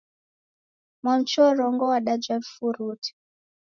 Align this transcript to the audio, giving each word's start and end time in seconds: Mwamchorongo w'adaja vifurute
Mwamchorongo 1.01 1.83
w'adaja 1.91 2.35
vifurute 2.43 3.09